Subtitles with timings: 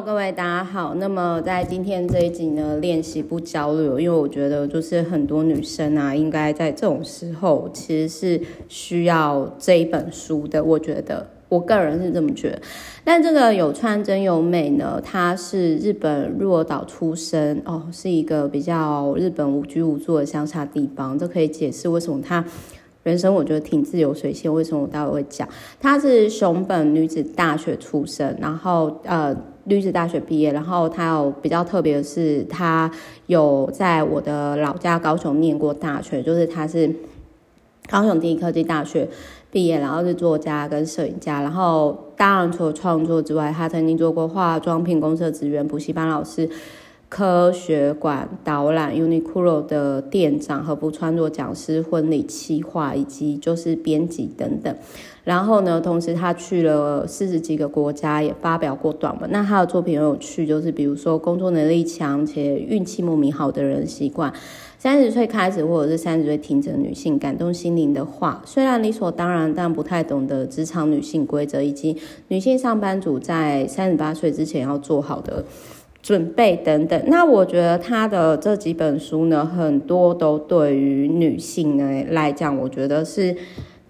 [0.00, 0.94] 各位大家好。
[0.94, 10.62] 那么在今天这一集呢，练习不焦虑，因为我觉得就是很多女生啊，应该在这种时候其实是需要这一本书的。
[10.64, 12.60] 我觉得，我个人是这么觉得。
[13.04, 22.44] 但这个有川真由美呢，她是日本鹿儿岛出生哦，是一个比较日本无拘无束的乡下地方，这可以解释为什么她
[23.04, 24.52] 人生我觉得挺自由随性。
[24.52, 25.48] 为什么我待会会讲？
[25.78, 29.36] 她是熊本女子大学出身，然后呃。
[29.64, 32.90] 女子大学毕业，然后他有比较特别的是，他
[33.26, 36.94] 有在我的老家高雄念过大学，就是他是
[37.88, 39.08] 高雄第一科技大学
[39.50, 46.48] 毕业，然后是作家跟摄影家，然后当然除了创作之外，他曾经做过化妆品公司的职员、补习班老师、
[47.14, 54.74] 科学馆导览、Uniqlo 的店长、和不穿作讲师、婚礼企划以及就是编辑等等。
[55.22, 59.30] 然后呢，同时他去了四十几个国家，也发表过短文。
[59.30, 64.32] 那他的作品很有趣，就是比如说工作能力强且运气莫名好的人习惯，
[64.76, 75.44] 三十岁开始或者是三十岁停止女性感动心灵的话，虽然理所当然，但不太懂得职场女性规则，以及女性上班族在三十八岁之前要做好的
[76.04, 77.02] 准备等等。
[77.08, 83.34] 那我觉得他的这几本书呢，很多都对于女性呢来讲，我觉得是。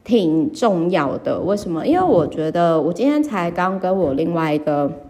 [0.07, 1.87] 挺重要的，为什么？
[1.87, 5.04] 因为我觉得我今天才刚跟我另外一个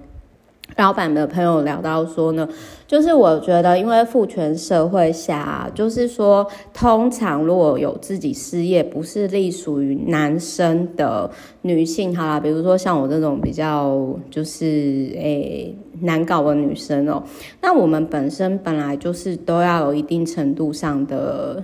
[0.76, 2.48] 老板的朋友聊到说呢，
[2.86, 11.30] 就是我觉得因为父权社会下，就是说通常如果有自己事业不是隶属于男生的
[11.62, 14.66] 女性，好啦，比如说像我这种比较就是
[15.14, 17.22] 诶、难搞的女生哦、
[17.62, 21.62] 那我们本身本来就是都要有一定程度上的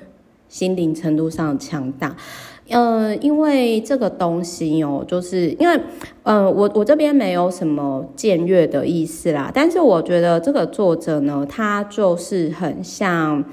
[0.48, 2.17] 心灵程度上的强大。
[2.70, 5.80] 呃，因为这个东西哦，就是因为，
[6.22, 13.44] 呃，我我这边没有什么僭越的意思啦，但是我觉得这个作者呢，他就是很像，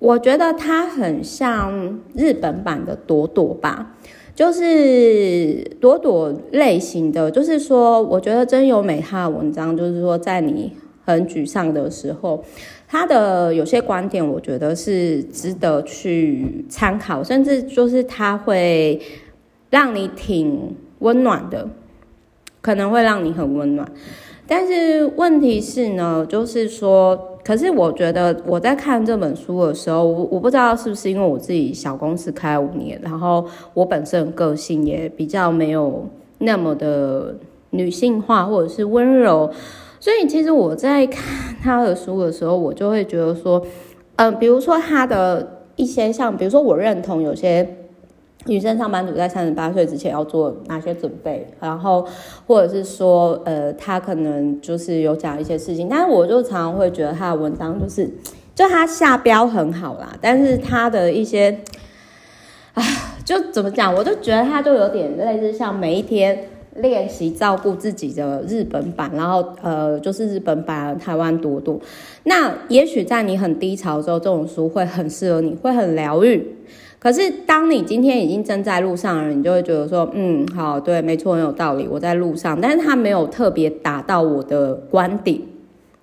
[0.00, 3.94] 我觉得他很像日本版的朵朵吧，
[4.34, 10.72] 就是朵朵类型的，就是说，我觉得真由美他的文章，就是说，在你
[11.04, 12.42] 很沮丧的时候。
[12.88, 19.00] 他的有些观点，我觉得是值得去参考，甚至就是他会
[19.70, 21.68] 让你挺温暖的，
[22.60, 23.90] 可能会让你很温暖。
[24.46, 33.44] 但是问题是呢，就是说，可是我觉得我在看这本书的时候，我我不知道是不是因为我自己小公司开五年，然后
[33.74, 36.08] 我本身个性也比较没有
[36.38, 37.34] 那么的
[37.70, 39.50] 女性化或者是温柔。
[39.98, 43.64] 所以其实我在看他的书的时候，我就会觉得说，
[44.16, 47.68] 嗯、比如说他的一些像，比如说我认同有些
[48.46, 52.06] 女生上班族在三十八岁之前要做哪些准备，然后
[52.46, 58.08] 或者是说，呃，他可能就是有讲一些事情，但是我就常常会觉得他的文章就是，
[58.54, 61.58] 就他下标很好啦，但是他的一些，
[62.74, 62.82] 啊，
[63.24, 66.50] 就怎么讲，我就觉得他就有点类似像每一天。
[66.80, 71.80] 练习照顾自己的日本版，然后呃，就是日本版台湾朵朵。
[72.24, 76.44] 那也许在你很低潮的时候，这种书会很适合你，会很疗愈。
[76.98, 82.58] 可是当你今天已经正在路上了，你就会觉得说，嗯，好，对，没错，很有道理，我在路上。
[82.60, 85.38] 但是他没有特别打到我的观点，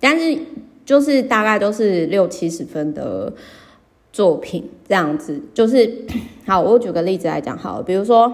[0.00, 0.38] 但是
[0.86, 3.30] 就是大概都是六七十分的
[4.12, 5.38] 作品这样子。
[5.52, 6.06] 就是
[6.46, 8.32] 好，我举个例子来讲好了，比如说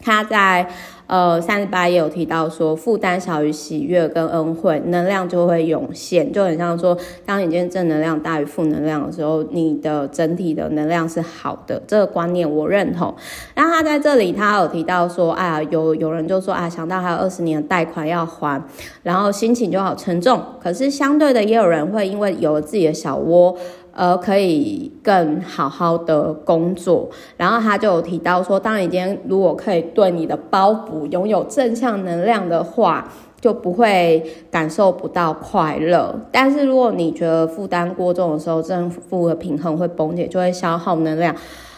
[0.00, 0.68] 他在。
[1.08, 11.80] 呃，三十八页有提到说，负担小于喜悦跟恩惠，能量就会涌现，就很像说，当你今天正能量大于负能量的时候，你的整体的能量是好的。
[11.86, 13.14] 这个观念我认同。
[13.54, 18.60] 然后他在这里，他有提到说，哎呀，有有人就说啊，想到还有二十年的贷款要还，
[19.04, 20.42] 然后心情就好沉重。
[20.60, 23.56] 可是相对的，也有人会因为有了自己的小窝。
[23.96, 27.08] 呃，可以更好好的工作。
[27.38, 36.14] 然后他就有提到说，当你今天如果可以对你的包袱拥有正向能量的话，就不会感受不到快乐。
[36.30, 41.34] 但是如果你觉得负担过重的时候，正负的平衡会崩解，就会消耗能量。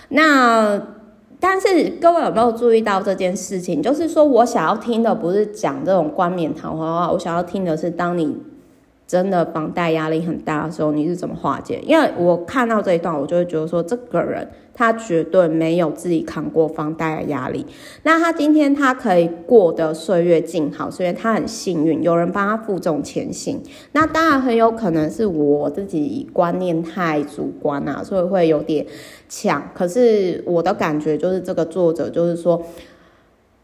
[0.09, 0.81] 那
[1.39, 3.81] 但是各位有没有注意到这件事情？
[3.81, 8.37] 就是说我想要听的不是讲这种冠冕堂皇的话，我想要听的是当你。
[9.09, 11.81] 真的房贷压力很大的时候，你是怎么化解？
[11.83, 17.65] 因为我看到这一段，我就会觉得说，这个人他绝对没有自己扛过房贷的压力。
[18.03, 23.63] 那他今天他可以过得岁月静好，是因为他很幸运，有人帮他负重前行。
[23.93, 28.85] 那当然很有可能是我自己观念太主观啊，所以会有点
[29.27, 29.71] 抢。
[29.75, 32.63] 可是我的感觉就是，这个作者就是说，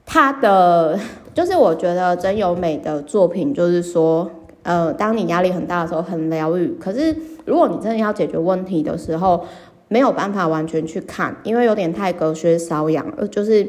[0.06, 0.99] 他的
[1.35, 4.31] 就是我觉得真由美的作品就是说。
[4.64, 6.75] 呃，当你压力很大的时候，很疗愈。
[6.81, 7.14] 可是
[7.44, 9.44] 如果你真的要解决问题的时候，
[9.87, 13.28] 没有办法完全去看，因为有点太隔靴搔痒了。
[13.28, 13.64] 就是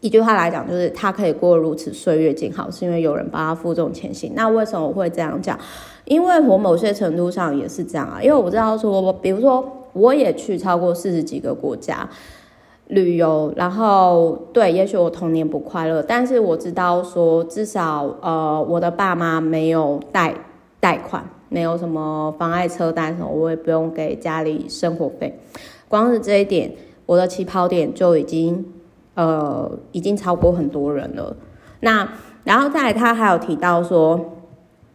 [0.00, 4.32] 一句话来讲，就是他可以过如此岁月静好，是因为有人帮他负重前行。
[4.34, 5.58] 那为什么我会这样讲？
[6.06, 12.08] 因为我某些程度上也是这样啊，因为我知道说，比如说我也去超过四十几个国家。
[12.88, 20.34] 旅游，然后对，也许我童年不快乐，但是我知道说，至少呃，我的爸妈没有贷
[20.80, 25.38] 贷款，没有什么妨碍车贷什么，我也不用给家里生活费。
[25.86, 26.72] 光是这一点，
[27.04, 28.64] 我的起跑点就已经
[29.14, 31.36] 呃，已经超过很多人了。
[31.80, 32.08] 那
[32.44, 34.18] 然后再来，他还有提到说，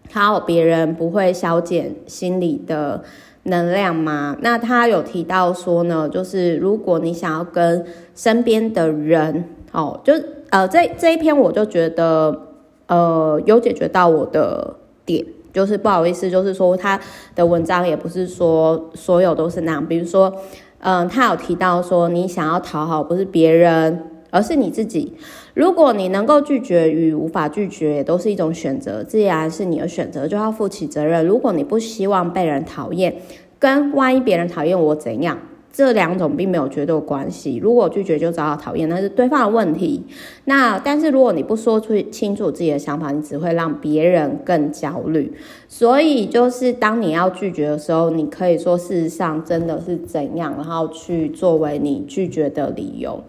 [0.09, 3.03] 还有别人不会消减心理的。
[3.43, 4.37] 能量吗？
[4.41, 7.85] 那他有提到说呢，就是如果你想要跟
[8.15, 10.13] 身边的人，哦，就
[10.49, 12.47] 呃这这一篇我就觉得
[12.87, 14.75] 呃有解决到我的
[15.05, 16.99] 点，就是不好意思，就是说他
[17.35, 20.33] 的文章也不是说所有都是那样，比如说
[20.79, 25.17] 嗯、他有提到说你想要讨好不是别人，而是你自己。
[25.53, 31.25] 如果你能够拒绝与无法拒绝，也都是一种选择，既然是你的选择，就要负起责任。
[31.25, 33.15] 如果你不希望被人讨厌，
[33.59, 35.37] 跟万一别人讨厌我怎样，
[35.71, 37.57] 这两种并没有绝对关系。
[37.57, 40.03] 如果拒绝就遭到讨厌，那是对方的问题。
[40.45, 45.31] 那但是如果你不说出清楚自己的想法，你只会让别人更焦虑。
[45.67, 53.23] 所以就是当你要拒绝的时候，你可以说事实上真的是怎样，然后去作为你拒绝的理由。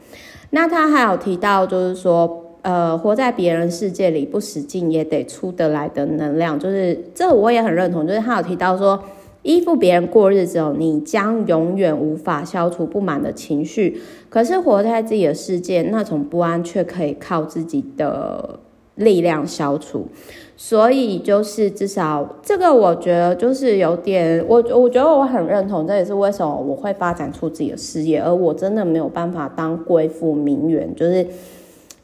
[0.55, 8.07] 那他还有提到，就是说，呃，活在别人世界里不使劲也得出得来的能量，就是这我也很认同。
[8.07, 9.03] 就是他有提到说，
[9.43, 14.01] 依附别人过日子哦，你将永远无法消除不满的情绪。
[14.31, 18.61] 可是活在自己的世界，那种不安却可以靠自己的
[18.95, 20.07] 力量消除。
[20.57, 31.27] 所以就是至少这个，我觉得就是有点，我我觉得我很认同，这也是为什么我会发展出自己的事业，而我真的没有办法当贵妇名媛，就是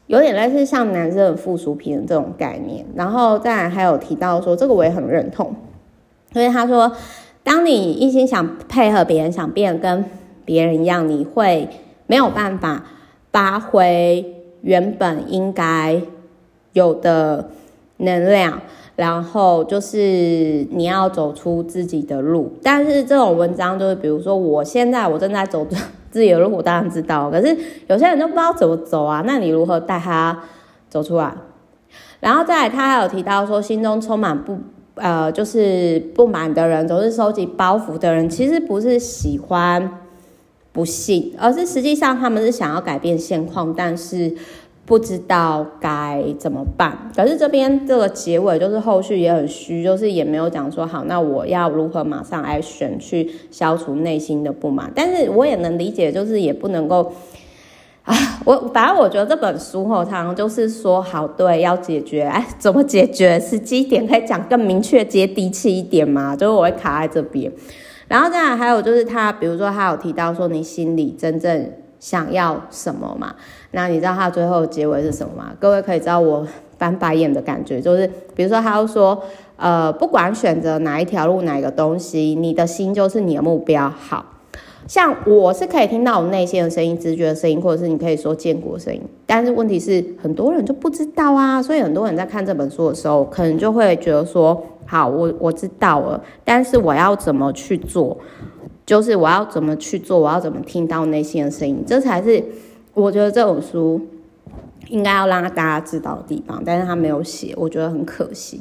[0.07, 2.85] 有点类似像男生的附属品这种概念。
[2.93, 5.55] 然后再来还有提到说，这个我也很认同，
[6.33, 6.91] 所以他说，
[7.43, 10.03] 当你一心想配合别人，想变跟
[10.43, 11.69] 别人一样，你会
[12.05, 12.83] 没有办法
[13.31, 14.25] 发挥
[14.59, 16.01] 原本应该
[16.73, 17.49] 有的。
[18.01, 18.61] 能量，
[18.95, 22.51] 然后就是你要走出自己的路。
[22.61, 25.65] 但是这种文章就是，比如说我现在我正在走
[26.11, 27.29] 自己的路，我当然知道。
[27.31, 27.55] 可是
[27.87, 30.43] 有些人都不知道怎么走啊，那你如何带他
[30.89, 31.33] 走出来？
[32.19, 34.57] 然后再来，他还有提到说，心中充满不
[34.95, 39.99] 呃，就是不满的人，总是收集包袱的人，其实不是喜欢
[40.71, 44.35] 不幸，而是实际上他们是想要改变现况，但是。
[44.91, 54.91] 不知道该怎么办，可是这边这个结尾就是后续也很虚，就是也没有讲说好，那我要如何马上 action 去消除内心的不满。
[54.93, 57.09] 但是我也能理解，就是也不能够
[58.03, 63.39] 啊，我反正我觉得这本书后常常就是说好，对，要解决，哎，怎么解决？
[63.39, 66.35] 时机点可以讲更明确、接地气一点嘛？
[66.35, 67.49] 就是我会卡在这边。
[68.09, 73.33] 然后再来还有就是他，比如说他有提到说你心里真正想要什么嘛？
[73.71, 75.53] 那你知道他最后的结尾是什么吗？
[75.59, 76.45] 各位可以知道我
[76.77, 78.05] 翻白眼的感觉，就是
[78.35, 79.21] 比如说他又说，
[79.55, 83.87] 呃，不管选择哪一条路，哪一个东西，你的心就是你的目标。
[83.87, 84.25] 好，
[84.87, 98.17] 像我是可以听到我内心的声音、直觉的声音，或者是你可以说见过声音，但是问题是很多人就不知道啊，所以很多人在看这本书的时候，可能就会觉得说，好，我我知道了，但是我要怎么去做？
[98.91, 100.19] 就是我要怎么去做？
[100.19, 101.81] 我要怎么听到内心的声音？
[101.87, 102.43] 这才是。
[102.93, 104.01] 我觉得这本书
[104.89, 108.59] 应该要让大家知道的地方，但是他没有写，我觉得很可惜。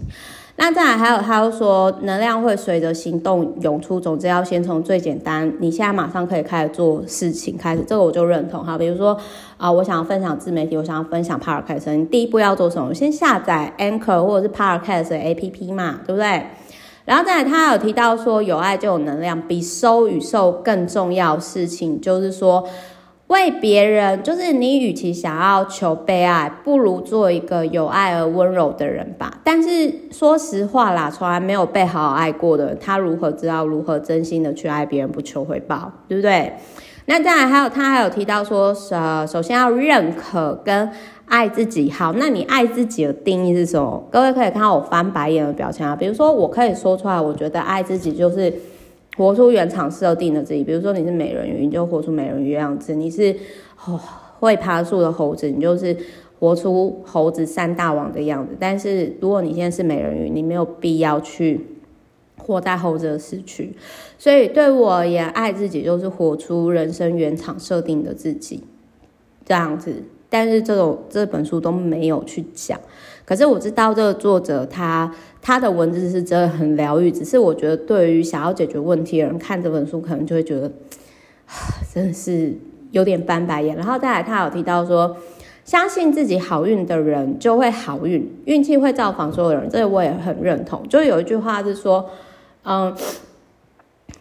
[0.54, 8.78] 那再来还有，他又说能量会随着行动涌出，总之要先从最简单，你现在马上可以开始做事情开始，这个我就认同哈。
[8.78, 9.18] 比如说
[9.56, 12.94] 啊、我想要分享自媒体，我想要分享 Podcast，你第一步要做什么？
[12.94, 16.44] 先下载 Anchor 或者是 Podcast 的 APP 嘛，对不对？
[17.10, 22.68] 然后再来，他有提到说有爱就有能量，比收与受更重要的事情就是说。
[23.26, 29.38] 为别人，就是你，与其想要求被爱，不如做一个有爱而温柔的人吧。
[29.44, 36.54] 但是说实话啦，从来没有被好好爱过的，他如何知道如何真心的去爱别人，不求回报，对不对？
[37.06, 40.90] 那再来还有，他还有提到说，呃，首先要认可跟
[41.30, 41.90] 爱自己。
[41.90, 44.06] 好，那你爱自己的定义是什么？
[44.12, 45.96] 各位可以看到我翻白眼的表情啊。
[45.96, 48.52] 比如说，我可以说出来，我觉得爱自己就是。
[49.16, 53.36] 活出原厂设定的自己，比如说你是美人鱼，你就活出美人鱼的样子；你是、
[53.84, 54.00] 哦、
[54.38, 55.94] 会爬树的猴子，你就是
[56.38, 58.56] 活出猴子三大王的样子。
[58.58, 61.60] 但是如果你现在是美人鱼，你没有必要去
[62.38, 63.74] 活在猴子的死去。
[64.16, 68.62] 所以对我而言，爱自己就是活出人生原厂设定的自己，
[69.44, 70.04] 这样子。
[70.30, 72.80] 但是这种这本书都没有去讲。
[73.26, 80.72] 可是我知道这个作者他他的文字是真的很疗愈，只是我觉得对于想要解决问题的人看这本书，可能就会觉得，
[81.94, 82.52] 真的是
[82.90, 83.76] 有点翻白眼。
[83.76, 85.16] 然后再来，他有提到说，
[85.64, 90.82] 相信自己好运的人就会好运，运气会造访所有人，这个我也很认同。
[90.88, 92.10] 就有一句话是说，
[92.64, 92.92] 嗯，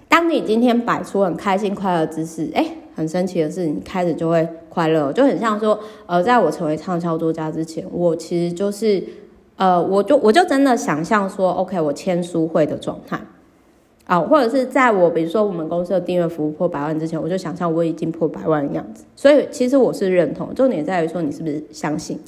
[0.07, 2.75] 当你今天摆出很开心快乐姿势，哎。
[2.99, 9.01] 很神奇的是，你开始就会快乐，就很像说，呃，在我成为畅销作家之前，我其实就是，
[9.55, 13.17] 呃，我就我就真的想象说，OK，我签书会的状态，
[14.05, 19.05] 啊，或者是在我比如说我们公司的订阅服务破百万之前，我就想象我已经破百万的样子。
[19.15, 22.19] 所以其实我是认同，重点在于说你是不是相信。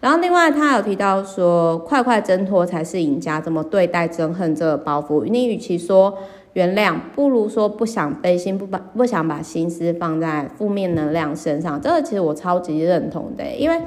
[0.00, 5.24] 然后另外他有提到说，快快挣脱才是赢家，怎么对待憎恨这个包袱？
[5.24, 6.18] 你与其说。
[6.54, 13.80] 原谅不如说不想背心，不把不想把心思放在负面能量身上，这个其实我超级认同的，因为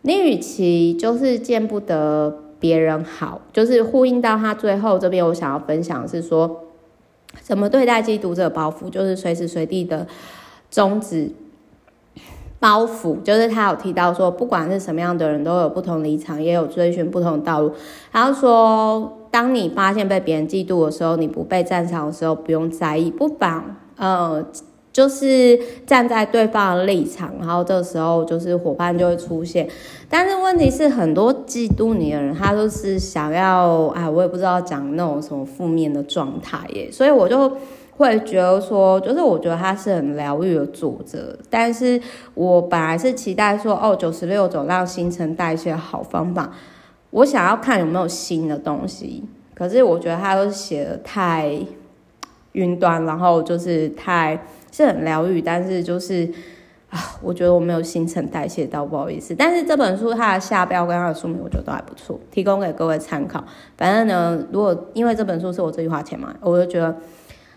[0.00, 6.62] 你与其就是见不得别人好，就是呼应到他最后这边，我想要分享是说，
[7.42, 10.06] 怎么对待嫉妒这个包袱，就是随时随地的
[10.70, 11.30] 终止
[12.58, 17.72] 包袱，就是他有提到说，不管是什么样的人都有不同立场，也有追寻不同的道路，
[18.12, 19.12] 然后说。
[19.28, 24.42] 当你发现被别人嫉妒的时候，你不被赞赏的时候，不用在意，不妨呃，
[24.90, 29.68] 就是站在对方的立场，然后这时候就是伙伴就会出现。
[30.08, 37.52] 但是问题是，很多嫉妒你的人，他都是想要，哎，我也不知道讲那种什么负面的状态耶，所以我就
[37.96, 42.00] 会觉得说，就是我觉得他是很疗愈的作者，但是
[42.34, 46.52] 我本来是期待说，哦，九十六种让新陈代谢好方法。
[47.10, 49.24] 我想要看有没有新的东西，
[49.54, 51.58] 可是我觉得他都写的太
[52.52, 54.38] 云端，然后就是太
[54.70, 56.30] 是很疗愈，但是就是
[56.90, 59.34] 啊，我觉得我没有新陈代谢到，不好意思。
[59.34, 63.42] 但是这本书它的下标跟它的书名，我觉得都还不错，提供给各位参考。
[63.78, 66.94] 反正呢，如果因为这本书是我自己花钱买，我就觉得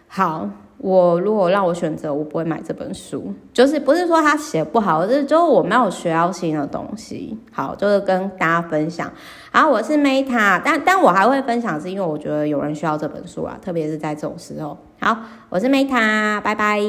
[0.10, 0.50] 好。
[0.82, 3.34] 我如果让我选择，我不会买这本书。
[3.52, 7.38] 就是不是说他写不好，是就是我没有学到新的东西。
[7.52, 9.12] 好，就是跟大家分享。
[9.52, 14.78] 好，我是 Meta，但但我还会分享，是因为我觉得有人需要这本书啊，特别是在这种时候。
[15.02, 15.18] 好，
[15.50, 16.80] 我是 Meta，拜拜。